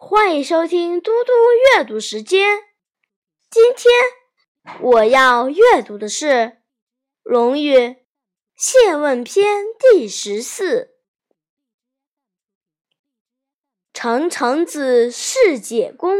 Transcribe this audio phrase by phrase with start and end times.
[0.00, 1.32] 欢迎收听嘟嘟
[1.74, 2.60] 阅读时间。
[3.50, 3.92] 今天
[4.80, 6.26] 我要阅读的是
[7.24, 7.76] 《论语·
[8.56, 10.94] 谢问篇》第十四。
[13.92, 16.16] 陈成子侍解公，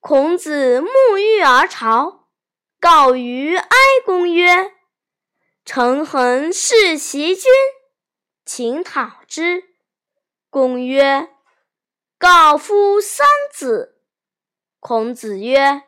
[0.00, 2.28] 孔子沐浴而朝，
[2.80, 4.72] 告于哀公曰
[5.64, 7.44] ：“陈恒弑其君，
[8.44, 9.62] 请讨之。”
[10.50, 11.30] 公曰
[12.20, 13.96] ：“告夫三子。”
[14.78, 15.84] 孔子曰：“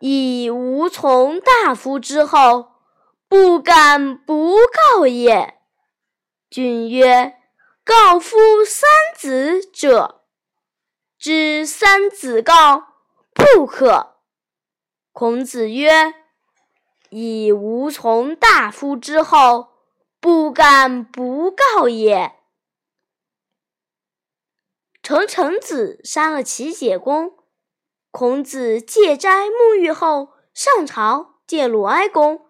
[0.00, 2.72] 以吾从大夫之后，
[3.28, 5.60] 不敢不告也。”
[6.50, 7.36] 君曰
[7.86, 10.24] ：“告夫三子者，
[11.16, 12.88] 知三子告
[13.32, 14.16] 不可。”
[15.14, 16.12] 孔子曰
[17.10, 19.68] ：“以吾从大夫之后，
[20.20, 22.34] 不敢不告也。”
[25.08, 27.32] 陈成子杀了齐解公，
[28.10, 32.42] 孔子戒斋沐浴后上朝见鲁哀公，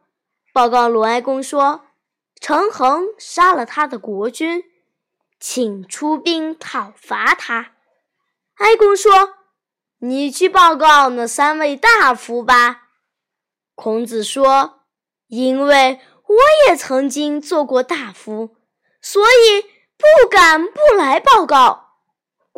[0.53, 1.83] 报告鲁哀公说
[2.41, 4.65] ：“陈恒杀了他的国君，
[5.39, 7.75] 请出兵讨伐他。”
[8.59, 9.35] 哀公说
[10.03, 12.89] ：“你去报告那三位大夫吧。”
[13.77, 14.81] 孔子说
[15.31, 18.57] ：“因为我也曾经做过大夫，
[19.01, 19.63] 所以
[19.97, 21.85] 不敢不来报告。”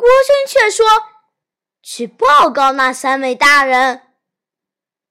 [0.01, 0.85] 国君却说
[1.83, 4.01] ：“去报告那三位大人。”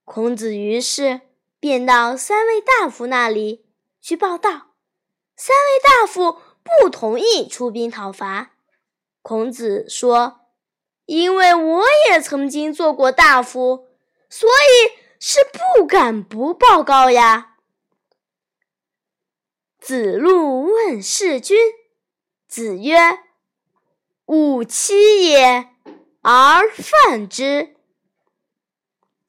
[0.05, 1.21] 孔子于是
[1.61, 3.67] 便到三位大夫那里
[4.01, 4.75] 去报道。
[5.37, 8.51] 三位大夫不同意出兵讨伐。
[9.23, 10.41] 孔子说
[11.07, 13.87] ：“因为我也曾经做过大夫，
[14.29, 15.39] 所以是
[15.77, 17.57] 不敢不报告呀。”
[19.79, 21.57] 子路问事君，
[22.49, 23.30] 子曰。
[24.31, 25.71] 吾妻也，
[26.23, 27.75] 而犯之。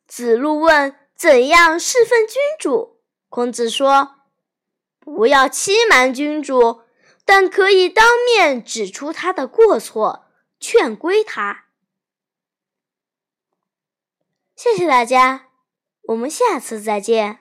[0.05, 4.17] 子路问：“怎样侍奉君主？”孔子说
[5.01, 6.81] ：“不要欺瞒君主，
[7.25, 10.27] 但可以当面指出他的过错，
[10.59, 11.65] 劝归他。”
[14.55, 15.47] 谢谢大家，
[16.03, 17.39] 我们下次再见。